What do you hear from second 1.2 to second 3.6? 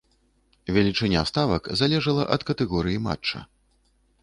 ставак залежала ад катэгорыі матча.